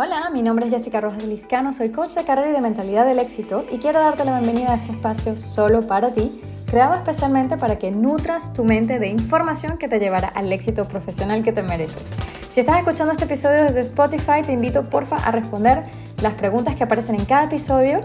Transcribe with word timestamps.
Hola, 0.00 0.30
mi 0.32 0.42
nombre 0.42 0.64
es 0.64 0.70
Jessica 0.70 1.00
Rojas 1.00 1.24
Liscano, 1.24 1.72
soy 1.72 1.88
coach 1.88 2.14
de 2.14 2.22
carrera 2.22 2.50
y 2.50 2.52
de 2.52 2.60
mentalidad 2.60 3.04
del 3.04 3.18
éxito 3.18 3.64
y 3.68 3.78
quiero 3.78 3.98
darte 3.98 4.24
la 4.24 4.38
bienvenida 4.38 4.70
a 4.70 4.76
este 4.76 4.92
espacio 4.92 5.36
solo 5.36 5.88
para 5.88 6.12
ti, 6.12 6.40
creado 6.70 6.94
especialmente 6.94 7.56
para 7.56 7.80
que 7.80 7.90
nutras 7.90 8.52
tu 8.52 8.62
mente 8.62 9.00
de 9.00 9.08
información 9.08 9.76
que 9.76 9.88
te 9.88 9.98
llevará 9.98 10.28
al 10.28 10.52
éxito 10.52 10.86
profesional 10.86 11.42
que 11.42 11.50
te 11.50 11.62
mereces. 11.62 12.10
Si 12.52 12.60
estás 12.60 12.78
escuchando 12.78 13.10
este 13.10 13.24
episodio 13.24 13.64
desde 13.64 13.80
Spotify, 13.80 14.42
te 14.46 14.52
invito 14.52 14.88
porfa 14.88 15.16
a 15.16 15.32
responder 15.32 15.82
las 16.22 16.34
preguntas 16.34 16.76
que 16.76 16.84
aparecen 16.84 17.16
en 17.16 17.24
cada 17.24 17.46
episodio 17.46 18.00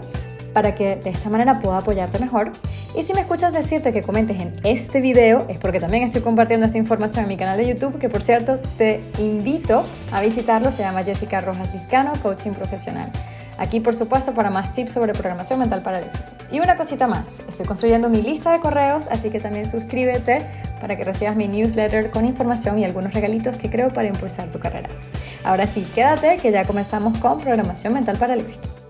para 0.54 0.74
que 0.74 0.96
de 0.96 1.10
esta 1.10 1.28
manera 1.28 1.60
pueda 1.60 1.78
apoyarte 1.78 2.18
mejor. 2.18 2.52
Y 2.96 3.02
si 3.02 3.12
me 3.12 3.20
escuchas 3.20 3.52
decirte 3.52 3.92
que 3.92 4.00
comentes 4.00 4.40
en 4.40 4.52
este 4.62 5.00
video, 5.00 5.44
es 5.48 5.58
porque 5.58 5.80
también 5.80 6.04
estoy 6.04 6.22
compartiendo 6.22 6.64
esta 6.64 6.78
información 6.78 7.24
en 7.24 7.28
mi 7.28 7.36
canal 7.36 7.58
de 7.58 7.66
YouTube, 7.66 7.98
que 7.98 8.08
por 8.08 8.22
cierto 8.22 8.58
te 8.78 9.00
invito 9.18 9.84
a 10.12 10.22
visitarlo, 10.22 10.70
se 10.70 10.82
llama 10.82 11.02
Jessica 11.02 11.40
Rojas 11.40 11.72
Vizcano, 11.72 12.12
Coaching 12.22 12.52
Profesional. 12.52 13.10
Aquí, 13.56 13.80
por 13.80 13.94
supuesto, 13.94 14.34
para 14.34 14.50
más 14.50 14.72
tips 14.72 14.92
sobre 14.92 15.12
programación 15.12 15.60
mental 15.60 15.82
para 15.82 15.98
el 15.98 16.04
éxito. 16.04 16.32
Y 16.50 16.60
una 16.60 16.76
cosita 16.76 17.06
más, 17.06 17.40
estoy 17.48 17.66
construyendo 17.66 18.08
mi 18.08 18.20
lista 18.20 18.50
de 18.52 18.60
correos, 18.60 19.06
así 19.10 19.30
que 19.30 19.38
también 19.38 19.66
suscríbete 19.66 20.44
para 20.80 20.96
que 20.96 21.04
recibas 21.04 21.36
mi 21.36 21.46
newsletter 21.46 22.10
con 22.10 22.24
información 22.24 22.78
y 22.78 22.84
algunos 22.84 23.14
regalitos 23.14 23.56
que 23.56 23.70
creo 23.70 23.90
para 23.90 24.08
impulsar 24.08 24.50
tu 24.50 24.58
carrera. 24.58 24.88
Ahora 25.44 25.66
sí, 25.66 25.86
quédate 25.94 26.38
que 26.38 26.50
ya 26.50 26.64
comenzamos 26.64 27.18
con 27.18 27.38
programación 27.40 27.92
mental 27.92 28.16
para 28.18 28.34
el 28.34 28.40
éxito. 28.40 28.83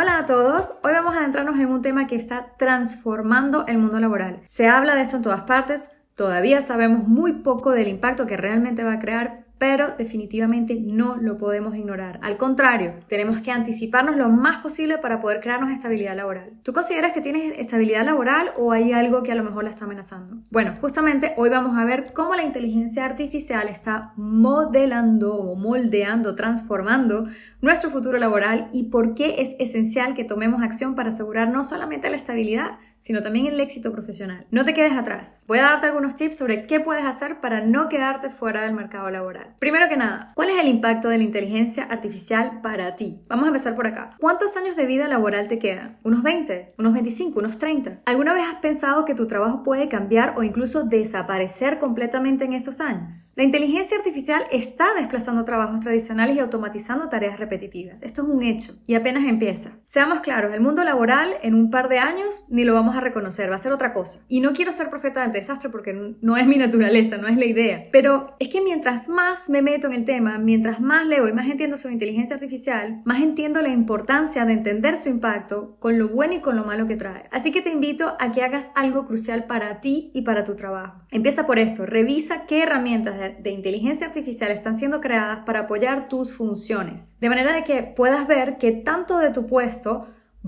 Hola 0.00 0.18
a 0.18 0.26
todos, 0.26 0.74
hoy 0.84 0.92
vamos 0.92 1.12
a 1.14 1.18
adentrarnos 1.18 1.58
en 1.58 1.70
un 1.70 1.82
tema 1.82 2.06
que 2.06 2.14
está 2.14 2.52
transformando 2.56 3.66
el 3.66 3.78
mundo 3.78 3.98
laboral. 3.98 4.42
Se 4.44 4.68
habla 4.68 4.94
de 4.94 5.02
esto 5.02 5.16
en 5.16 5.22
todas 5.22 5.40
partes, 5.40 5.90
todavía 6.14 6.60
sabemos 6.60 7.08
muy 7.08 7.42
poco 7.42 7.72
del 7.72 7.88
impacto 7.88 8.24
que 8.24 8.36
realmente 8.36 8.84
va 8.84 8.92
a 8.92 9.00
crear, 9.00 9.46
pero 9.58 9.94
definitivamente 9.98 10.78
no 10.80 11.16
lo 11.16 11.38
podemos 11.38 11.74
ignorar. 11.76 12.18
Al 12.22 12.36
contrario, 12.36 12.94
tenemos 13.08 13.40
que 13.40 13.50
anticiparnos 13.50 14.16
lo 14.16 14.28
más 14.28 14.62
posible 14.62 14.98
para 14.98 15.20
poder 15.20 15.40
crearnos 15.40 15.70
estabilidad 15.70 16.16
laboral. 16.16 16.52
¿Tú 16.62 16.72
consideras 16.72 17.12
que 17.12 17.20
tienes 17.20 17.58
estabilidad 17.58 18.04
laboral 18.04 18.52
o 18.56 18.72
hay 18.72 18.92
algo 18.92 19.22
que 19.22 19.32
a 19.32 19.34
lo 19.34 19.44
mejor 19.44 19.64
la 19.64 19.70
está 19.70 19.84
amenazando? 19.84 20.42
Bueno, 20.50 20.74
justamente 20.80 21.34
hoy 21.36 21.50
vamos 21.50 21.76
a 21.76 21.84
ver 21.84 22.12
cómo 22.12 22.34
la 22.34 22.44
inteligencia 22.44 23.04
artificial 23.04 23.68
está 23.68 24.12
modelando 24.16 25.34
o 25.34 25.54
moldeando, 25.54 26.34
transformando 26.34 27.26
nuestro 27.60 27.90
futuro 27.90 28.18
laboral 28.18 28.68
y 28.72 28.84
por 28.84 29.14
qué 29.14 29.36
es 29.40 29.56
esencial 29.58 30.14
que 30.14 30.24
tomemos 30.24 30.62
acción 30.62 30.94
para 30.94 31.08
asegurar 31.08 31.48
no 31.48 31.64
solamente 31.64 32.08
la 32.08 32.16
estabilidad, 32.16 32.78
sino 32.98 33.22
también 33.22 33.46
el 33.46 33.60
éxito 33.60 33.92
profesional. 33.92 34.46
No 34.50 34.64
te 34.64 34.74
quedes 34.74 34.92
atrás. 34.92 35.44
Voy 35.48 35.58
a 35.58 35.62
darte 35.62 35.86
algunos 35.86 36.16
tips 36.16 36.38
sobre 36.38 36.66
qué 36.66 36.80
puedes 36.80 37.04
hacer 37.04 37.40
para 37.40 37.64
no 37.64 37.88
quedarte 37.88 38.30
fuera 38.30 38.62
del 38.62 38.72
mercado 38.72 39.10
laboral. 39.10 39.54
Primero 39.58 39.88
que 39.88 39.96
nada, 39.96 40.32
¿cuál 40.34 40.50
es 40.50 40.58
el 40.58 40.68
impacto 40.68 41.08
de 41.08 41.18
la 41.18 41.24
inteligencia 41.24 41.84
artificial 41.84 42.60
para 42.62 42.96
ti? 42.96 43.20
Vamos 43.28 43.44
a 43.44 43.48
empezar 43.48 43.74
por 43.74 43.86
acá. 43.86 44.16
¿Cuántos 44.18 44.56
años 44.56 44.76
de 44.76 44.86
vida 44.86 45.08
laboral 45.08 45.48
te 45.48 45.58
quedan? 45.58 45.98
¿Unos 46.02 46.22
20? 46.22 46.74
¿Unos 46.78 46.92
25? 46.92 47.38
¿Unos 47.38 47.58
30? 47.58 48.00
¿Alguna 48.04 48.34
vez 48.34 48.44
has 48.46 48.60
pensado 48.60 49.04
que 49.04 49.14
tu 49.14 49.26
trabajo 49.26 49.62
puede 49.62 49.88
cambiar 49.88 50.34
o 50.36 50.42
incluso 50.42 50.84
desaparecer 50.84 51.78
completamente 51.78 52.44
en 52.44 52.52
esos 52.52 52.80
años? 52.80 53.32
La 53.36 53.44
inteligencia 53.44 53.96
artificial 53.96 54.42
está 54.50 54.94
desplazando 54.94 55.44
trabajos 55.44 55.80
tradicionales 55.80 56.36
y 56.36 56.40
automatizando 56.40 57.08
tareas 57.08 57.38
repetitivas. 57.38 58.02
Esto 58.02 58.22
es 58.22 58.28
un 58.28 58.42
hecho 58.42 58.72
y 58.86 58.94
apenas 58.94 59.24
empieza. 59.24 59.78
Seamos 59.84 60.20
claros, 60.20 60.52
el 60.54 60.60
mundo 60.60 60.84
laboral 60.84 61.34
en 61.42 61.54
un 61.54 61.70
par 61.70 61.88
de 61.88 61.98
años 61.98 62.44
ni 62.48 62.64
lo 62.64 62.74
vamos 62.74 62.87
a 62.96 63.00
reconocer, 63.00 63.50
va 63.50 63.56
a 63.56 63.58
ser 63.58 63.72
otra 63.72 63.92
cosa. 63.92 64.20
Y 64.28 64.40
no 64.40 64.52
quiero 64.52 64.72
ser 64.72 64.90
profeta 64.90 65.22
del 65.22 65.32
desastre 65.32 65.70
porque 65.70 66.16
no 66.20 66.36
es 66.36 66.46
mi 66.46 66.56
naturaleza, 66.56 67.16
no 67.16 67.28
es 67.28 67.36
la 67.36 67.46
idea. 67.46 67.86
Pero 67.92 68.34
es 68.38 68.48
que 68.48 68.60
mientras 68.60 69.08
más 69.08 69.48
me 69.48 69.62
meto 69.62 69.86
en 69.86 69.94
el 69.94 70.04
tema, 70.04 70.38
mientras 70.38 70.80
más 70.80 71.06
leo 71.06 71.28
y 71.28 71.32
más 71.32 71.48
entiendo 71.48 71.76
sobre 71.76 71.94
inteligencia 71.94 72.36
artificial, 72.36 73.02
más 73.04 73.22
entiendo 73.22 73.62
la 73.62 73.68
importancia 73.68 74.44
de 74.44 74.52
entender 74.52 74.96
su 74.96 75.08
impacto 75.08 75.76
con 75.78 75.98
lo 75.98 76.08
bueno 76.08 76.34
y 76.34 76.40
con 76.40 76.56
lo 76.56 76.64
malo 76.64 76.86
que 76.86 76.96
trae. 76.96 77.24
Así 77.30 77.52
que 77.52 77.62
te 77.62 77.70
invito 77.70 78.16
a 78.18 78.32
que 78.32 78.42
hagas 78.42 78.72
algo 78.74 79.06
crucial 79.06 79.44
para 79.44 79.80
ti 79.80 80.10
y 80.14 80.22
para 80.22 80.44
tu 80.44 80.54
trabajo. 80.54 81.02
Empieza 81.10 81.46
por 81.46 81.58
esto, 81.58 81.86
revisa 81.86 82.46
qué 82.46 82.62
herramientas 82.62 83.18
de, 83.18 83.36
de 83.40 83.50
inteligencia 83.50 84.06
artificial 84.06 84.50
están 84.50 84.76
siendo 84.76 85.00
creadas 85.00 85.40
para 85.40 85.60
apoyar 85.60 86.08
tus 86.08 86.32
funciones. 86.32 87.18
De 87.20 87.28
manera 87.28 87.52
de 87.52 87.64
que 87.64 87.82
puedas 87.82 88.26
ver 88.26 88.58
que 88.58 88.72
tanto 88.72 89.18
de 89.18 89.30
tu 89.30 89.46
puesto 89.46 90.06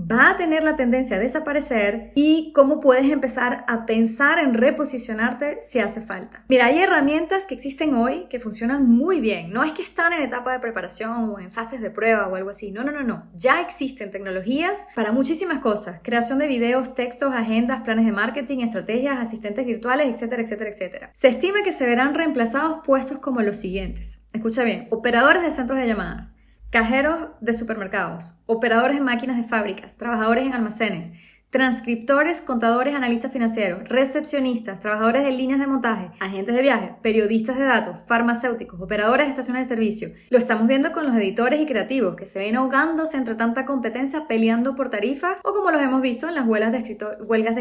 va 0.09 0.31
a 0.31 0.35
tener 0.35 0.63
la 0.63 0.75
tendencia 0.75 1.17
a 1.17 1.19
desaparecer 1.19 2.11
y 2.15 2.51
cómo 2.53 2.79
puedes 2.79 3.09
empezar 3.09 3.63
a 3.67 3.85
pensar 3.85 4.39
en 4.39 4.53
reposicionarte 4.53 5.59
si 5.61 5.79
hace 5.79 6.01
falta. 6.01 6.43
Mira, 6.47 6.67
hay 6.67 6.79
herramientas 6.79 7.45
que 7.45 7.55
existen 7.55 7.93
hoy 7.95 8.27
que 8.29 8.39
funcionan 8.39 8.89
muy 8.89 9.19
bien. 9.19 9.51
No 9.51 9.63
es 9.63 9.73
que 9.73 9.81
están 9.81 10.13
en 10.13 10.21
etapa 10.21 10.53
de 10.53 10.59
preparación 10.59 11.29
o 11.29 11.39
en 11.39 11.51
fases 11.51 11.81
de 11.81 11.89
prueba 11.89 12.27
o 12.27 12.35
algo 12.35 12.49
así. 12.49 12.71
No, 12.71 12.83
no, 12.83 12.91
no, 12.91 13.03
no. 13.03 13.23
Ya 13.35 13.61
existen 13.61 14.11
tecnologías 14.11 14.87
para 14.95 15.11
muchísimas 15.11 15.59
cosas. 15.59 15.99
Creación 16.03 16.39
de 16.39 16.47
videos, 16.47 16.95
textos, 16.95 17.33
agendas, 17.33 17.83
planes 17.83 18.05
de 18.05 18.11
marketing, 18.11 18.59
estrategias, 18.59 19.17
asistentes 19.19 19.65
virtuales, 19.65 20.07
etcétera, 20.07 20.41
etcétera, 20.43 20.69
etcétera. 20.69 21.11
Se 21.13 21.27
estima 21.27 21.63
que 21.63 21.71
se 21.71 21.85
verán 21.85 22.13
reemplazados 22.13 22.81
puestos 22.85 23.19
como 23.19 23.41
los 23.41 23.57
siguientes. 23.57 24.19
Escucha 24.33 24.63
bien, 24.63 24.87
operadores 24.91 25.43
de 25.43 25.51
centros 25.51 25.77
de 25.77 25.87
llamadas, 25.87 26.37
cajeros 26.71 27.29
de 27.41 27.51
supermercados, 27.53 28.33
operadores 28.45 28.95
de 28.95 29.03
máquinas 29.03 29.35
de 29.37 29.43
fábricas, 29.43 29.97
trabajadores 29.97 30.45
en 30.45 30.53
almacenes, 30.53 31.13
transcriptores, 31.51 32.39
contadores, 32.39 32.95
analistas 32.95 33.31
financieros, 33.33 33.87
recepcionistas, 33.89 34.79
trabajadores 34.79 35.23
de 35.23 35.31
líneas 35.31 35.59
de 35.59 35.67
montaje, 35.67 36.09
agentes 36.21 36.55
de 36.55 36.61
viaje, 36.61 36.95
periodistas 37.01 37.57
de 37.57 37.65
datos, 37.65 37.97
farmacéuticos, 38.07 38.79
operadores 38.79 39.27
de 39.27 39.31
estaciones 39.31 39.67
de 39.67 39.75
servicio. 39.75 40.09
Lo 40.29 40.37
estamos 40.37 40.65
viendo 40.67 40.93
con 40.93 41.05
los 41.05 41.15
editores 41.15 41.59
y 41.59 41.65
creativos 41.65 42.15
que 42.15 42.25
se 42.25 42.39
ven 42.39 42.55
ahogándose 42.55 43.17
entre 43.17 43.35
tanta 43.35 43.65
competencia 43.65 44.27
peleando 44.27 44.75
por 44.75 44.89
tarifas 44.89 45.37
o 45.43 45.53
como 45.53 45.71
los 45.71 45.81
hemos 45.81 46.01
visto 46.01 46.29
en 46.29 46.35
las 46.35 46.47
huelgas 46.47 46.71
de, 46.71 46.79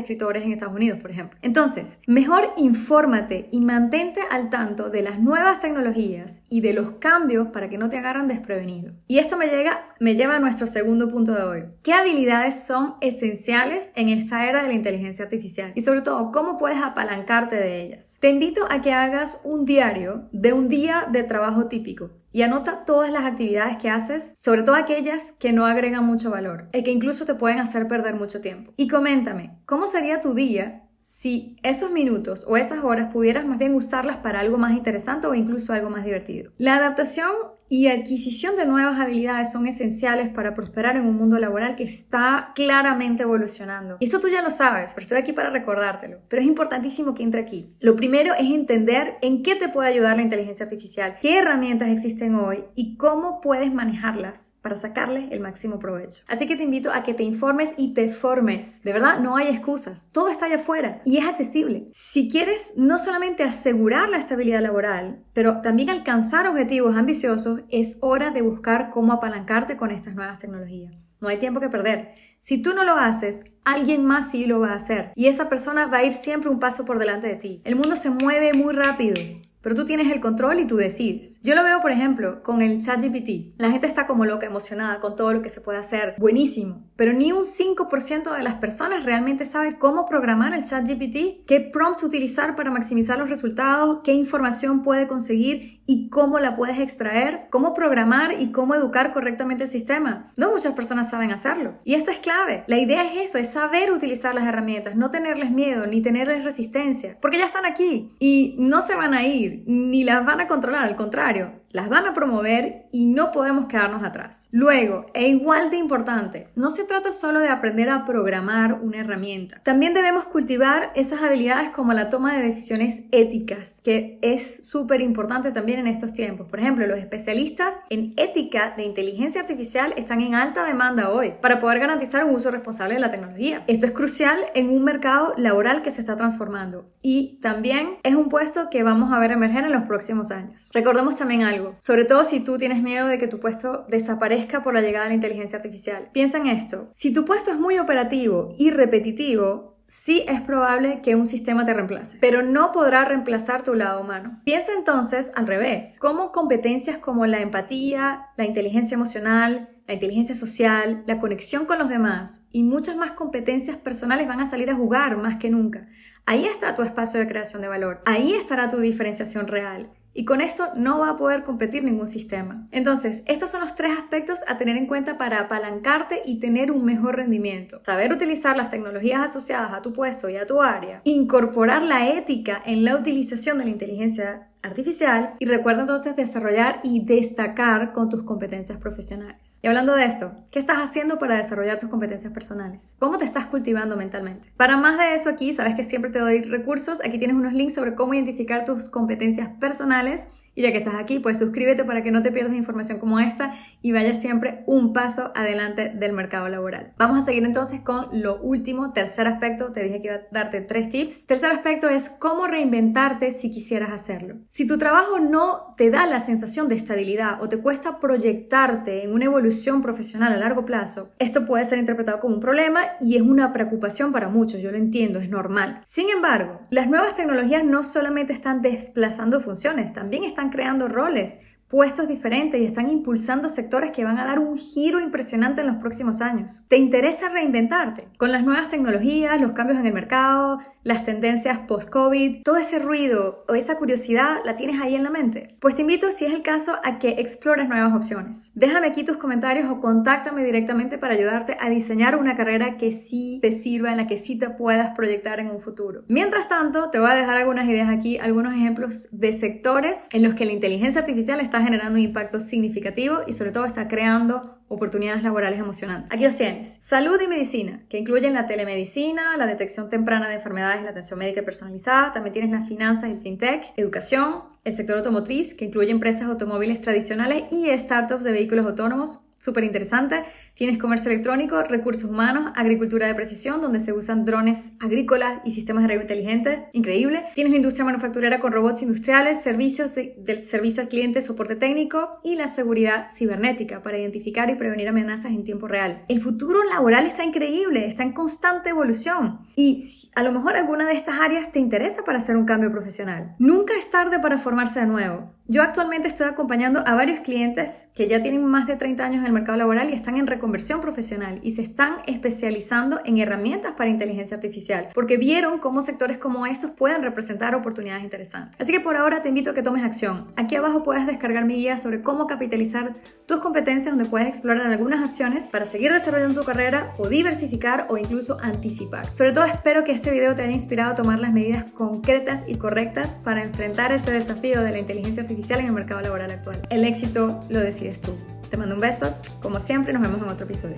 escritores 0.00 0.44
en 0.44 0.52
Estados 0.52 0.74
Unidos, 0.74 1.00
por 1.00 1.10
ejemplo. 1.10 1.36
Entonces, 1.42 2.00
mejor 2.06 2.52
infórmate 2.56 3.48
y 3.50 3.60
mantente 3.60 4.20
al 4.30 4.50
tanto 4.50 4.90
de 4.90 5.02
las 5.02 5.18
nuevas 5.18 5.58
tecnologías 5.58 6.46
y 6.48 6.60
de 6.60 6.74
los 6.74 6.92
cambios 7.00 7.48
para 7.48 7.68
que 7.68 7.78
no 7.78 7.90
te 7.90 7.98
agarran 7.98 8.28
desprevenido. 8.28 8.92
Y 9.08 9.18
esto 9.18 9.36
me, 9.36 9.48
llega, 9.48 9.80
me 9.98 10.14
lleva 10.14 10.36
a 10.36 10.40
nuestro 10.40 10.68
segundo 10.68 11.08
punto 11.08 11.32
de 11.32 11.42
hoy. 11.42 11.62
¿Qué 11.82 11.92
habilidades 11.92 12.64
son 12.64 12.94
esenciales 13.00 13.79
en 13.94 14.08
esta 14.08 14.46
era 14.48 14.62
de 14.62 14.68
la 14.68 14.74
inteligencia 14.74 15.24
artificial 15.24 15.72
y 15.74 15.82
sobre 15.82 16.02
todo 16.02 16.32
cómo 16.32 16.58
puedes 16.58 16.80
apalancarte 16.82 17.56
de 17.56 17.82
ellas. 17.82 18.18
Te 18.20 18.30
invito 18.30 18.66
a 18.70 18.80
que 18.80 18.92
hagas 18.92 19.40
un 19.44 19.64
diario 19.64 20.28
de 20.32 20.52
un 20.52 20.68
día 20.68 21.06
de 21.10 21.22
trabajo 21.22 21.66
típico 21.66 22.10
y 22.32 22.42
anota 22.42 22.84
todas 22.84 23.10
las 23.10 23.24
actividades 23.24 23.76
que 23.78 23.90
haces, 23.90 24.34
sobre 24.40 24.62
todo 24.62 24.76
aquellas 24.76 25.32
que 25.32 25.52
no 25.52 25.66
agregan 25.66 26.04
mucho 26.04 26.30
valor 26.30 26.68
y 26.72 26.82
que 26.82 26.92
incluso 26.92 27.26
te 27.26 27.34
pueden 27.34 27.58
hacer 27.58 27.88
perder 27.88 28.14
mucho 28.14 28.40
tiempo. 28.40 28.72
Y 28.76 28.88
coméntame, 28.88 29.58
¿cómo 29.66 29.86
sería 29.86 30.20
tu 30.20 30.34
día 30.34 30.84
si 31.00 31.56
esos 31.62 31.90
minutos 31.90 32.44
o 32.46 32.56
esas 32.56 32.84
horas 32.84 33.12
pudieras 33.12 33.46
más 33.46 33.58
bien 33.58 33.74
usarlas 33.74 34.18
para 34.18 34.40
algo 34.40 34.58
más 34.58 34.72
interesante 34.72 35.26
o 35.26 35.34
incluso 35.34 35.72
algo 35.72 35.90
más 35.90 36.04
divertido? 36.04 36.52
La 36.58 36.76
adaptación 36.76 37.30
y 37.70 37.86
adquisición 37.86 38.56
de 38.56 38.66
nuevas 38.66 38.98
habilidades 38.98 39.52
son 39.52 39.68
esenciales 39.68 40.28
para 40.28 40.54
prosperar 40.54 40.96
en 40.96 41.06
un 41.06 41.16
mundo 41.16 41.38
laboral 41.38 41.76
que 41.76 41.84
está 41.84 42.50
claramente 42.56 43.22
evolucionando. 43.22 43.96
Y 44.00 44.06
esto 44.06 44.18
tú 44.18 44.28
ya 44.28 44.42
lo 44.42 44.50
sabes, 44.50 44.92
pero 44.92 45.04
estoy 45.04 45.18
aquí 45.18 45.32
para 45.32 45.50
recordártelo. 45.50 46.18
Pero 46.28 46.42
es 46.42 46.48
importantísimo 46.48 47.14
que 47.14 47.22
entre 47.22 47.40
aquí. 47.40 47.72
Lo 47.78 47.94
primero 47.94 48.34
es 48.34 48.50
entender 48.50 49.18
en 49.22 49.44
qué 49.44 49.54
te 49.54 49.68
puede 49.68 49.88
ayudar 49.88 50.16
la 50.16 50.22
inteligencia 50.22 50.64
artificial, 50.64 51.18
qué 51.22 51.38
herramientas 51.38 51.90
existen 51.90 52.34
hoy 52.34 52.64
y 52.74 52.96
cómo 52.96 53.40
puedes 53.40 53.72
manejarlas 53.72 54.56
para 54.62 54.74
sacarles 54.74 55.30
el 55.30 55.38
máximo 55.38 55.78
provecho. 55.78 56.24
Así 56.26 56.48
que 56.48 56.56
te 56.56 56.64
invito 56.64 56.92
a 56.92 57.04
que 57.04 57.14
te 57.14 57.22
informes 57.22 57.70
y 57.76 57.94
te 57.94 58.08
formes. 58.10 58.82
De 58.82 58.92
verdad, 58.92 59.20
no 59.20 59.36
hay 59.36 59.46
excusas. 59.46 60.10
Todo 60.12 60.28
está 60.28 60.46
allá 60.46 60.56
afuera 60.56 61.02
y 61.04 61.18
es 61.18 61.24
accesible. 61.24 61.86
Si 61.92 62.28
quieres 62.28 62.74
no 62.76 62.98
solamente 62.98 63.44
asegurar 63.44 64.08
la 64.08 64.18
estabilidad 64.18 64.60
laboral, 64.60 65.20
pero 65.34 65.60
también 65.60 65.88
alcanzar 65.88 66.48
objetivos 66.48 66.96
ambiciosos, 66.96 67.59
es 67.68 67.98
hora 68.00 68.30
de 68.30 68.42
buscar 68.42 68.90
cómo 68.90 69.12
apalancarte 69.12 69.76
con 69.76 69.90
estas 69.90 70.14
nuevas 70.14 70.38
tecnologías. 70.38 70.94
No 71.20 71.28
hay 71.28 71.38
tiempo 71.38 71.60
que 71.60 71.68
perder. 71.68 72.14
Si 72.38 72.62
tú 72.62 72.72
no 72.72 72.84
lo 72.84 72.96
haces, 72.96 73.44
alguien 73.64 74.06
más 74.06 74.30
sí 74.30 74.46
lo 74.46 74.60
va 74.60 74.72
a 74.72 74.76
hacer. 74.76 75.12
Y 75.14 75.26
esa 75.26 75.48
persona 75.48 75.86
va 75.86 75.98
a 75.98 76.04
ir 76.04 76.14
siempre 76.14 76.48
un 76.48 76.58
paso 76.58 76.86
por 76.86 76.98
delante 76.98 77.28
de 77.28 77.36
ti. 77.36 77.60
El 77.64 77.76
mundo 77.76 77.96
se 77.96 78.10
mueve 78.10 78.52
muy 78.54 78.74
rápido. 78.74 79.14
Pero 79.62 79.74
tú 79.74 79.84
tienes 79.84 80.10
el 80.10 80.20
control 80.20 80.60
y 80.60 80.66
tú 80.66 80.76
decides. 80.76 81.38
Yo 81.42 81.54
lo 81.54 81.62
veo, 81.62 81.82
por 81.82 81.90
ejemplo, 81.90 82.42
con 82.42 82.62
el 82.62 82.82
ChatGPT. 82.82 83.58
La 83.58 83.70
gente 83.70 83.86
está 83.86 84.06
como 84.06 84.24
loca, 84.24 84.46
emocionada 84.46 85.00
con 85.00 85.16
todo 85.16 85.34
lo 85.34 85.42
que 85.42 85.50
se 85.50 85.60
puede 85.60 85.78
hacer. 85.78 86.14
Buenísimo. 86.18 86.82
Pero 87.00 87.14
ni 87.14 87.32
un 87.32 87.44
5% 87.44 88.36
de 88.36 88.42
las 88.42 88.56
personas 88.56 89.06
realmente 89.06 89.46
sabe 89.46 89.78
cómo 89.78 90.04
programar 90.04 90.52
el 90.52 90.64
ChatGPT, 90.64 91.46
qué 91.46 91.60
prompt 91.72 92.02
utilizar 92.02 92.56
para 92.56 92.70
maximizar 92.70 93.18
los 93.18 93.30
resultados, 93.30 94.00
qué 94.04 94.12
información 94.12 94.82
puede 94.82 95.08
conseguir 95.08 95.80
y 95.86 96.10
cómo 96.10 96.38
la 96.38 96.56
puedes 96.56 96.78
extraer, 96.78 97.46
cómo 97.48 97.72
programar 97.72 98.40
y 98.40 98.52
cómo 98.52 98.74
educar 98.74 99.12
correctamente 99.14 99.64
el 99.64 99.70
sistema. 99.70 100.30
No 100.36 100.52
muchas 100.52 100.74
personas 100.74 101.08
saben 101.08 101.32
hacerlo. 101.32 101.72
Y 101.84 101.94
esto 101.94 102.10
es 102.10 102.18
clave. 102.18 102.64
La 102.66 102.78
idea 102.78 103.02
es 103.10 103.30
eso, 103.30 103.38
es 103.38 103.50
saber 103.50 103.90
utilizar 103.92 104.34
las 104.34 104.46
herramientas, 104.46 104.94
no 104.94 105.10
tenerles 105.10 105.52
miedo 105.52 105.86
ni 105.86 106.02
tenerles 106.02 106.44
resistencia, 106.44 107.16
porque 107.22 107.38
ya 107.38 107.46
están 107.46 107.64
aquí 107.64 108.12
y 108.18 108.56
no 108.58 108.82
se 108.82 108.94
van 108.94 109.14
a 109.14 109.26
ir 109.26 109.64
ni 109.66 110.04
las 110.04 110.26
van 110.26 110.42
a 110.42 110.48
controlar, 110.48 110.84
al 110.84 110.96
contrario. 110.96 111.60
Las 111.70 111.88
van 111.88 112.06
a 112.06 112.14
promover 112.14 112.86
y 112.92 113.06
no 113.06 113.32
podemos 113.32 113.66
quedarnos 113.66 114.02
atrás. 114.02 114.48
Luego, 114.52 115.06
e 115.14 115.28
igual 115.28 115.70
de 115.70 115.76
importante, 115.76 116.48
no 116.56 116.70
se 116.70 116.84
trata 116.84 117.12
solo 117.12 117.40
de 117.40 117.48
aprender 117.48 117.88
a 117.88 118.04
programar 118.04 118.80
una 118.82 118.98
herramienta. 118.98 119.60
También 119.62 119.94
debemos 119.94 120.24
cultivar 120.24 120.90
esas 120.94 121.22
habilidades 121.22 121.70
como 121.70 121.92
la 121.92 122.08
toma 122.08 122.36
de 122.36 122.42
decisiones 122.42 123.04
éticas, 123.12 123.80
que 123.84 124.18
es 124.22 124.66
súper 124.66 125.00
importante 125.00 125.52
también 125.52 125.80
en 125.80 125.86
estos 125.86 126.12
tiempos. 126.12 126.48
Por 126.48 126.60
ejemplo, 126.60 126.86
los 126.86 126.98
especialistas 126.98 127.82
en 127.90 128.12
ética 128.16 128.74
de 128.76 128.84
inteligencia 128.84 129.40
artificial 129.40 129.94
están 129.96 130.20
en 130.20 130.34
alta 130.34 130.64
demanda 130.64 131.10
hoy 131.10 131.34
para 131.40 131.58
poder 131.58 131.78
garantizar 131.78 132.24
un 132.24 132.34
uso 132.34 132.50
responsable 132.50 132.94
de 132.94 133.00
la 133.00 133.10
tecnología. 133.10 133.62
Esto 133.66 133.86
es 133.86 133.92
crucial 133.92 134.38
en 134.54 134.70
un 134.70 134.82
mercado 134.84 135.34
laboral 135.36 135.82
que 135.82 135.90
se 135.90 136.00
está 136.00 136.16
transformando 136.16 136.90
y 137.02 137.38
también 137.40 137.98
es 138.02 138.14
un 138.14 138.28
puesto 138.28 138.68
que 138.70 138.82
vamos 138.82 139.12
a 139.12 139.18
ver 139.18 139.32
emerger 139.32 139.64
en 139.64 139.72
los 139.72 139.84
próximos 139.84 140.30
años. 140.30 140.68
Recordemos 140.72 141.16
también 141.16 141.42
algo 141.42 141.59
sobre 141.78 142.04
todo 142.04 142.24
si 142.24 142.40
tú 142.40 142.58
tienes 142.58 142.82
miedo 142.82 143.06
de 143.06 143.18
que 143.18 143.28
tu 143.28 143.40
puesto 143.40 143.84
desaparezca 143.88 144.62
por 144.62 144.74
la 144.74 144.80
llegada 144.80 145.04
de 145.04 145.10
la 145.10 145.16
inteligencia 145.16 145.58
artificial. 145.58 146.08
Piensa 146.12 146.38
en 146.38 146.46
esto, 146.46 146.88
si 146.92 147.12
tu 147.12 147.24
puesto 147.24 147.50
es 147.50 147.58
muy 147.58 147.78
operativo 147.78 148.54
y 148.58 148.70
repetitivo, 148.70 149.70
sí 149.90 150.22
es 150.28 150.40
probable 150.40 151.00
que 151.02 151.16
un 151.16 151.26
sistema 151.26 151.66
te 151.66 151.74
reemplace, 151.74 152.16
pero 152.20 152.42
no 152.42 152.70
podrá 152.70 153.04
reemplazar 153.04 153.64
tu 153.64 153.74
lado 153.74 154.00
humano. 154.00 154.40
Piensa 154.44 154.72
entonces 154.72 155.32
al 155.34 155.48
revés, 155.48 155.98
cómo 155.98 156.30
competencias 156.30 156.98
como 156.98 157.26
la 157.26 157.40
empatía, 157.40 158.26
la 158.36 158.44
inteligencia 158.44 158.94
emocional, 158.94 159.68
la 159.88 159.94
inteligencia 159.94 160.36
social, 160.36 161.02
la 161.06 161.18
conexión 161.18 161.66
con 161.66 161.80
los 161.80 161.88
demás 161.88 162.46
y 162.52 162.62
muchas 162.62 162.96
más 162.96 163.12
competencias 163.12 163.76
personales 163.76 164.28
van 164.28 164.40
a 164.40 164.46
salir 164.46 164.70
a 164.70 164.76
jugar 164.76 165.16
más 165.16 165.38
que 165.38 165.50
nunca. 165.50 165.88
Ahí 166.24 166.44
está 166.44 166.76
tu 166.76 166.82
espacio 166.82 167.18
de 167.18 167.26
creación 167.26 167.60
de 167.60 167.68
valor, 167.68 168.00
ahí 168.06 168.34
estará 168.34 168.68
tu 168.68 168.78
diferenciación 168.78 169.48
real. 169.48 169.90
Y 170.12 170.24
con 170.24 170.40
esto 170.40 170.68
no 170.74 170.98
va 170.98 171.10
a 171.10 171.16
poder 171.16 171.44
competir 171.44 171.84
ningún 171.84 172.08
sistema. 172.08 172.66
Entonces, 172.72 173.22
estos 173.26 173.50
son 173.50 173.60
los 173.60 173.74
tres 173.74 173.92
aspectos 173.96 174.40
a 174.48 174.56
tener 174.56 174.76
en 174.76 174.86
cuenta 174.86 175.18
para 175.18 175.40
apalancarte 175.40 176.22
y 176.24 176.38
tener 176.38 176.72
un 176.72 176.84
mejor 176.84 177.16
rendimiento. 177.16 177.80
Saber 177.84 178.12
utilizar 178.12 178.56
las 178.56 178.70
tecnologías 178.70 179.30
asociadas 179.30 179.72
a 179.72 179.82
tu 179.82 179.92
puesto 179.92 180.28
y 180.28 180.36
a 180.36 180.46
tu 180.46 180.60
área. 180.60 181.00
Incorporar 181.04 181.82
la 181.82 182.08
ética 182.10 182.60
en 182.64 182.84
la 182.84 182.96
utilización 182.96 183.58
de 183.58 183.64
la 183.64 183.70
inteligencia 183.70 184.49
artificial 184.62 185.34
y 185.38 185.44
recuerda 185.46 185.82
entonces 185.82 186.16
desarrollar 186.16 186.80
y 186.82 187.04
destacar 187.04 187.92
con 187.92 188.08
tus 188.08 188.22
competencias 188.22 188.78
profesionales. 188.78 189.58
Y 189.62 189.66
hablando 189.68 189.94
de 189.94 190.04
esto, 190.04 190.32
¿qué 190.50 190.58
estás 190.58 190.78
haciendo 190.78 191.18
para 191.18 191.36
desarrollar 191.36 191.78
tus 191.78 191.90
competencias 191.90 192.32
personales? 192.32 192.94
¿Cómo 192.98 193.18
te 193.18 193.24
estás 193.24 193.46
cultivando 193.46 193.96
mentalmente? 193.96 194.52
Para 194.56 194.76
más 194.76 194.98
de 194.98 195.14
eso 195.14 195.30
aquí, 195.30 195.52
sabes 195.52 195.74
que 195.74 195.84
siempre 195.84 196.10
te 196.10 196.18
doy 196.18 196.42
recursos, 196.42 197.00
aquí 197.04 197.18
tienes 197.18 197.36
unos 197.36 197.52
links 197.52 197.74
sobre 197.74 197.94
cómo 197.94 198.14
identificar 198.14 198.64
tus 198.64 198.88
competencias 198.88 199.48
personales 199.60 200.30
y 200.54 200.62
ya 200.62 200.72
que 200.72 200.78
estás 200.78 200.94
aquí, 200.94 201.18
pues 201.18 201.38
suscríbete 201.38 201.84
para 201.84 202.02
que 202.02 202.10
no 202.10 202.22
te 202.22 202.32
pierdas 202.32 202.54
información 202.54 202.98
como 202.98 203.20
esta 203.20 203.54
y 203.82 203.92
vayas 203.92 204.20
siempre 204.20 204.62
un 204.66 204.92
paso 204.92 205.32
adelante 205.34 205.92
del 205.94 206.12
mercado 206.12 206.48
laboral. 206.48 206.92
Vamos 206.98 207.22
a 207.22 207.24
seguir 207.24 207.44
entonces 207.44 207.80
con 207.80 208.08
lo 208.12 208.40
último, 208.40 208.92
tercer 208.92 209.26
aspecto. 209.26 209.72
Te 209.72 209.82
dije 209.82 210.02
que 210.02 210.08
iba 210.08 210.16
a 210.16 210.20
darte 210.30 210.60
tres 210.60 210.90
tips. 210.90 211.26
Tercer 211.26 211.50
aspecto 211.50 211.88
es 211.88 212.08
cómo 212.08 212.46
reinventarte 212.46 213.30
si 213.30 213.50
quisieras 213.50 213.90
hacerlo. 213.90 214.36
Si 214.46 214.66
tu 214.66 214.78
trabajo 214.78 215.18
no 215.18 215.74
te 215.76 215.90
da 215.90 216.06
la 216.06 216.20
sensación 216.20 216.68
de 216.68 216.74
estabilidad 216.74 217.42
o 217.42 217.48
te 217.48 217.58
cuesta 217.58 218.00
proyectarte 218.00 219.04
en 219.04 219.12
una 219.12 219.26
evolución 219.26 219.82
profesional 219.82 220.32
a 220.32 220.36
largo 220.36 220.64
plazo, 220.64 221.10
esto 221.18 221.46
puede 221.46 221.64
ser 221.64 221.78
interpretado 221.78 222.20
como 222.20 222.34
un 222.34 222.40
problema 222.40 222.80
y 223.00 223.16
es 223.16 223.22
una 223.22 223.52
preocupación 223.52 224.12
para 224.12 224.28
muchos. 224.28 224.60
Yo 224.60 224.70
lo 224.70 224.76
entiendo, 224.76 225.20
es 225.20 225.30
normal. 225.30 225.80
Sin 225.84 226.10
embargo, 226.10 226.60
las 226.70 226.88
nuevas 226.88 227.14
tecnologías 227.14 227.64
no 227.64 227.82
solamente 227.82 228.32
están 228.32 228.62
desplazando 228.62 229.40
funciones, 229.40 229.92
también 229.92 230.24
están 230.24 230.49
creando 230.50 230.88
roles 230.88 231.40
puestos 231.70 232.08
diferentes 232.08 232.60
y 232.60 232.64
están 232.64 232.90
impulsando 232.90 233.48
sectores 233.48 233.92
que 233.92 234.02
van 234.02 234.18
a 234.18 234.24
dar 234.24 234.40
un 234.40 234.58
giro 234.58 235.00
impresionante 235.00 235.60
en 235.60 235.68
los 235.68 235.76
próximos 235.76 236.20
años. 236.20 236.64
¿Te 236.66 236.76
interesa 236.76 237.28
reinventarte? 237.28 238.08
Con 238.18 238.32
las 238.32 238.44
nuevas 238.44 238.68
tecnologías, 238.68 239.40
los 239.40 239.52
cambios 239.52 239.78
en 239.78 239.86
el 239.86 239.94
mercado, 239.94 240.58
las 240.82 241.04
tendencias 241.04 241.58
post-COVID, 241.60 242.42
todo 242.42 242.56
ese 242.56 242.78
ruido 242.78 243.44
o 243.48 243.54
esa 243.54 243.76
curiosidad 243.76 244.38
la 244.44 244.56
tienes 244.56 244.80
ahí 244.80 244.94
en 244.94 245.04
la 245.04 245.10
mente. 245.10 245.56
Pues 245.60 245.74
te 245.74 245.82
invito, 245.82 246.10
si 246.10 246.24
es 246.24 246.32
el 246.32 246.42
caso, 246.42 246.76
a 246.82 246.98
que 246.98 247.10
explores 247.18 247.68
nuevas 247.68 247.94
opciones. 247.94 248.50
Déjame 248.54 248.86
aquí 248.86 249.04
tus 249.04 249.18
comentarios 249.18 249.70
o 249.70 249.80
contáctame 249.80 250.44
directamente 250.44 250.98
para 250.98 251.14
ayudarte 251.14 251.56
a 251.60 251.68
diseñar 251.68 252.16
una 252.16 252.36
carrera 252.36 252.76
que 252.78 252.92
sí 252.92 253.38
te 253.42 253.52
sirva, 253.52 253.90
en 253.90 253.98
la 253.98 254.06
que 254.06 254.18
sí 254.18 254.38
te 254.38 254.50
puedas 254.50 254.96
proyectar 254.96 255.40
en 255.40 255.50
un 255.50 255.60
futuro. 255.60 256.02
Mientras 256.08 256.48
tanto, 256.48 256.90
te 256.90 256.98
voy 256.98 257.10
a 257.10 257.14
dejar 257.14 257.36
algunas 257.36 257.68
ideas 257.68 257.88
aquí, 257.88 258.18
algunos 258.18 258.54
ejemplos 258.54 259.08
de 259.12 259.32
sectores 259.32 260.08
en 260.12 260.22
los 260.22 260.34
que 260.34 260.44
la 260.44 260.52
inteligencia 260.52 261.00
artificial 261.02 261.40
está 261.40 261.60
generando 261.60 261.98
un 261.98 262.04
impacto 262.04 262.40
significativo 262.40 263.18
y 263.26 263.32
sobre 263.32 263.52
todo 263.52 263.64
está 263.64 263.88
creando 263.88 264.59
oportunidades 264.70 265.24
laborales 265.24 265.58
emocionantes. 265.58 266.12
Aquí 266.12 266.24
los 266.24 266.36
tienes. 266.36 266.76
Salud 266.80 267.20
y 267.20 267.26
medicina, 267.26 267.80
que 267.88 267.98
incluyen 267.98 268.34
la 268.34 268.46
telemedicina, 268.46 269.36
la 269.36 269.46
detección 269.46 269.90
temprana 269.90 270.28
de 270.28 270.36
enfermedades 270.36 270.84
la 270.84 270.90
atención 270.90 271.18
médica 271.18 271.42
personalizada. 271.42 272.12
También 272.12 272.32
tienes 272.32 272.52
las 272.52 272.68
finanzas 272.68 273.10
y 273.10 273.12
el 273.14 273.20
fintech, 273.20 273.72
educación, 273.76 274.44
el 274.62 274.72
sector 274.72 274.98
automotriz, 274.98 275.54
que 275.54 275.64
incluye 275.64 275.90
empresas 275.90 276.28
automóviles 276.28 276.80
tradicionales 276.80 277.50
y 277.50 277.68
startups 277.76 278.22
de 278.22 278.30
vehículos 278.30 278.64
autónomos. 278.64 279.18
Súper 279.40 279.64
interesante. 279.64 280.22
Tienes 280.52 280.78
comercio 280.78 281.10
electrónico, 281.10 281.62
recursos 281.62 282.04
humanos, 282.04 282.52
agricultura 282.54 283.06
de 283.06 283.14
precisión, 283.14 283.62
donde 283.62 283.80
se 283.80 283.94
usan 283.94 284.26
drones 284.26 284.72
agrícolas 284.78 285.40
y 285.46 285.52
sistemas 285.52 285.84
de 285.84 285.88
riego 285.88 286.02
inteligente. 286.02 286.66
Increíble. 286.74 287.24
Tienes 287.34 287.52
la 287.52 287.56
industria 287.56 287.86
manufacturera 287.86 288.38
con 288.38 288.52
robots 288.52 288.82
industriales, 288.82 289.42
servicios 289.42 289.92
del 289.94 290.42
servicio 290.42 290.82
al 290.82 290.90
cliente, 290.90 291.22
soporte 291.22 291.56
técnico 291.56 292.20
y 292.22 292.34
la 292.36 292.48
seguridad 292.48 293.08
cibernética 293.10 293.82
para 293.82 293.98
identificar 293.98 294.50
y 294.50 294.56
prevenir 294.56 294.88
amenazas 294.88 295.32
en 295.32 295.42
tiempo 295.42 295.66
real. 295.66 296.04
El 296.08 296.20
futuro 296.20 296.62
laboral 296.64 297.06
está 297.06 297.24
increíble, 297.24 297.86
está 297.86 298.02
en 298.02 298.12
constante 298.12 298.68
evolución 298.68 299.40
y 299.56 299.82
a 300.14 300.22
lo 300.22 300.32
mejor 300.32 300.56
alguna 300.56 300.86
de 300.86 300.96
estas 300.96 301.18
áreas 301.18 301.50
te 301.50 301.60
interesa 301.60 302.04
para 302.04 302.18
hacer 302.18 302.36
un 302.36 302.44
cambio 302.44 302.70
profesional. 302.70 303.36
Nunca 303.38 303.74
es 303.74 303.90
tarde 303.90 304.18
para 304.18 304.36
formarse 304.36 304.80
de 304.80 304.86
nuevo. 304.86 305.32
Yo 305.52 305.64
actualmente 305.64 306.06
estoy 306.06 306.28
acompañando 306.28 306.78
a 306.86 306.94
varios 306.94 307.22
clientes 307.22 307.88
que 307.96 308.06
ya 308.06 308.22
tienen 308.22 308.44
más 308.44 308.68
de 308.68 308.76
30 308.76 309.04
años 309.04 309.18
en 309.18 309.26
el 309.26 309.32
mercado 309.32 309.58
laboral 309.58 309.90
y 309.90 309.94
están 309.94 310.16
en 310.16 310.28
reconversión 310.28 310.80
profesional 310.80 311.40
y 311.42 311.50
se 311.50 311.62
están 311.62 311.94
especializando 312.06 313.00
en 313.04 313.18
herramientas 313.18 313.72
para 313.76 313.90
inteligencia 313.90 314.36
artificial 314.36 314.90
porque 314.94 315.16
vieron 315.16 315.58
cómo 315.58 315.82
sectores 315.82 316.18
como 316.18 316.46
estos 316.46 316.70
pueden 316.70 317.02
representar 317.02 317.56
oportunidades 317.56 318.04
interesantes. 318.04 318.60
Así 318.60 318.70
que 318.70 318.78
por 318.78 318.96
ahora 318.96 319.22
te 319.22 319.28
invito 319.28 319.50
a 319.50 319.54
que 319.54 319.64
tomes 319.64 319.82
acción. 319.82 320.28
Aquí 320.36 320.54
abajo 320.54 320.84
puedes 320.84 321.04
descargar 321.08 321.44
mi 321.44 321.56
guía 321.56 321.78
sobre 321.78 322.00
cómo 322.00 322.28
capitalizar 322.28 322.94
tus 323.26 323.40
competencias 323.40 323.92
donde 323.96 324.08
puedes 324.08 324.28
explorar 324.28 324.68
algunas 324.68 325.04
opciones 325.04 325.46
para 325.46 325.64
seguir 325.64 325.92
desarrollando 325.92 326.42
tu 326.42 326.46
carrera 326.46 326.92
o 326.96 327.08
diversificar 327.08 327.86
o 327.88 327.98
incluso 327.98 328.38
anticipar. 328.40 329.04
Sobre 329.06 329.32
todo 329.32 329.46
espero 329.46 329.82
que 329.82 329.90
este 329.90 330.12
video 330.12 330.36
te 330.36 330.42
haya 330.42 330.52
inspirado 330.52 330.92
a 330.92 330.94
tomar 330.94 331.18
las 331.18 331.32
medidas 331.32 331.64
concretas 331.72 332.44
y 332.46 332.54
correctas 332.54 333.18
para 333.24 333.42
enfrentar 333.42 333.90
ese 333.90 334.12
desafío 334.12 334.62
de 334.62 334.70
la 334.70 334.78
inteligencia 334.78 335.22
artificial 335.22 335.39
en 335.48 335.66
el 335.66 335.72
mercado 335.72 336.00
laboral 336.00 336.30
actual. 336.30 336.60
El 336.70 336.84
éxito 336.84 337.40
lo 337.48 337.60
decides 337.60 338.00
tú. 338.00 338.12
Te 338.50 338.56
mando 338.56 338.74
un 338.74 338.80
beso, 338.80 339.12
como 339.40 339.60
siempre 339.60 339.92
nos 339.92 340.02
vemos 340.02 340.22
en 340.22 340.28
otro 340.28 340.44
episodio. 340.44 340.76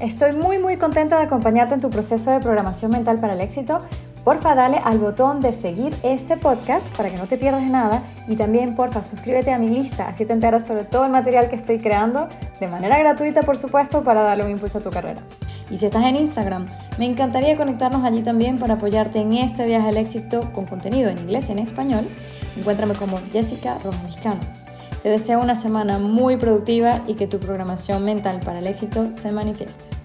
Estoy 0.00 0.32
muy 0.32 0.58
muy 0.58 0.76
contenta 0.76 1.16
de 1.16 1.24
acompañarte 1.24 1.74
en 1.74 1.80
tu 1.80 1.90
proceso 1.90 2.30
de 2.30 2.38
programación 2.38 2.92
mental 2.92 3.18
para 3.20 3.34
el 3.34 3.40
éxito. 3.40 3.78
Porfa, 4.24 4.54
dale 4.54 4.78
al 4.78 4.98
botón 4.98 5.40
de 5.40 5.52
seguir 5.52 5.94
este 6.02 6.36
podcast 6.36 6.94
para 6.96 7.08
que 7.08 7.16
no 7.16 7.26
te 7.26 7.38
pierdas 7.38 7.64
nada 7.64 8.02
y 8.28 8.36
también 8.36 8.76
porfa 8.76 9.02
suscríbete 9.02 9.52
a 9.52 9.58
mi 9.58 9.70
lista, 9.70 10.08
así 10.08 10.26
te 10.26 10.34
enteras 10.34 10.66
sobre 10.66 10.84
todo 10.84 11.06
el 11.06 11.12
material 11.12 11.48
que 11.48 11.56
estoy 11.56 11.78
creando 11.78 12.28
de 12.60 12.66
manera 12.66 12.98
gratuita, 12.98 13.40
por 13.42 13.56
supuesto, 13.56 14.04
para 14.04 14.22
darle 14.22 14.44
un 14.44 14.50
impulso 14.50 14.78
a 14.78 14.82
tu 14.82 14.90
carrera. 14.90 15.22
Y 15.70 15.78
si 15.78 15.86
estás 15.86 16.04
en 16.04 16.16
Instagram, 16.16 16.66
me 16.98 17.06
encantaría 17.06 17.56
conectarnos 17.56 18.04
allí 18.04 18.22
también 18.22 18.58
para 18.58 18.74
apoyarte 18.74 19.20
en 19.20 19.34
este 19.34 19.66
viaje 19.66 19.88
al 19.88 19.96
éxito 19.96 20.40
con 20.52 20.66
contenido 20.66 21.10
en 21.10 21.18
inglés 21.18 21.48
y 21.48 21.52
en 21.52 21.58
español. 21.58 22.04
Encuéntrame 22.56 22.94
como 22.94 23.18
Jessica 23.32 23.78
Rojas 23.84 24.16
Te 25.02 25.08
deseo 25.10 25.40
una 25.40 25.54
semana 25.54 25.98
muy 25.98 26.36
productiva 26.36 27.02
y 27.06 27.14
que 27.14 27.26
tu 27.26 27.38
programación 27.38 28.04
mental 28.04 28.40
para 28.44 28.60
el 28.60 28.66
éxito 28.66 29.08
se 29.20 29.30
manifieste. 29.30 29.97